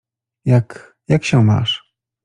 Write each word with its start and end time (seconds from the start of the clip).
—Jak… 0.45 0.95
jak 1.09 1.23
się 1.23 1.43
masz? 1.43 1.83